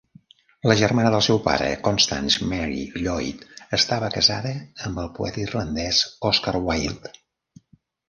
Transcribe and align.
La 0.69 0.75
germana 0.77 1.11
del 1.15 1.21
seu 1.25 1.41
pare, 1.47 1.67
Constance 1.89 2.49
Mary 2.55 2.81
Lloyd, 3.05 3.45
estava 3.81 4.11
casada 4.19 4.57
amb 4.89 5.05
el 5.07 5.15
poeta 5.21 5.47
irlandès 5.47 6.05
Oscar 6.35 6.59
Wilde. 6.69 7.19